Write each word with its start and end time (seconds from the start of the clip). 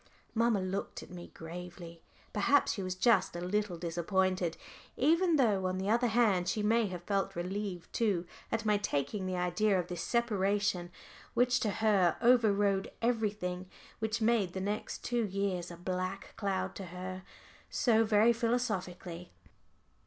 Mamma 0.33 0.59
looked 0.61 1.03
at 1.03 1.11
me 1.11 1.27
gravely. 1.27 2.01
Perhaps 2.33 2.73
she 2.73 2.81
was 2.81 2.95
just 2.95 3.35
a 3.35 3.39
little 3.39 3.77
disappointed, 3.77 4.57
even 4.97 5.35
though 5.35 5.67
on 5.67 5.77
the 5.77 5.91
other 5.91 6.07
hand 6.07 6.49
she 6.49 6.63
may 6.63 6.87
have 6.87 7.03
felt 7.03 7.35
relieved 7.35 7.93
too, 7.93 8.25
at 8.51 8.65
my 8.65 8.77
taking 8.79 9.27
the 9.27 9.35
idea 9.35 9.79
of 9.79 9.89
this 9.89 10.01
separation, 10.01 10.91
which 11.35 11.59
to 11.59 11.69
her 11.69 12.17
over 12.19 12.51
rode 12.51 12.91
everything, 13.03 13.69
which 13.99 14.21
made 14.21 14.53
the 14.53 14.59
next 14.59 15.03
two 15.05 15.23
years 15.25 15.69
a 15.69 15.77
black 15.77 16.33
cloud 16.35 16.73
to 16.73 16.85
her, 16.85 17.21
so 17.69 18.03
very 18.03 18.33
philosophically. 18.33 19.31